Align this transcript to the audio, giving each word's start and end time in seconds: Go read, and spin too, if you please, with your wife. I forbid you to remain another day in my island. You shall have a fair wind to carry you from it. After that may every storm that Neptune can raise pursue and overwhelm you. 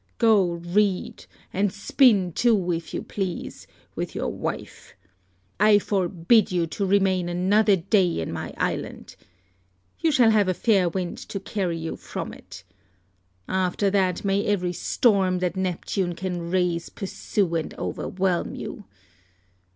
Go 0.17 0.53
read, 0.53 1.27
and 1.53 1.71
spin 1.71 2.31
too, 2.33 2.71
if 2.71 2.91
you 2.91 3.03
please, 3.03 3.67
with 3.93 4.15
your 4.15 4.29
wife. 4.29 4.95
I 5.59 5.77
forbid 5.77 6.51
you 6.51 6.65
to 6.65 6.87
remain 6.87 7.29
another 7.29 7.75
day 7.75 8.19
in 8.19 8.31
my 8.31 8.51
island. 8.57 9.15
You 9.99 10.11
shall 10.11 10.31
have 10.31 10.47
a 10.47 10.55
fair 10.55 10.89
wind 10.89 11.19
to 11.29 11.39
carry 11.39 11.77
you 11.77 11.97
from 11.97 12.33
it. 12.33 12.63
After 13.47 13.91
that 13.91 14.25
may 14.25 14.43
every 14.43 14.73
storm 14.73 15.37
that 15.37 15.55
Neptune 15.55 16.15
can 16.15 16.49
raise 16.49 16.89
pursue 16.89 17.53
and 17.53 17.71
overwhelm 17.75 18.55
you. 18.55 18.85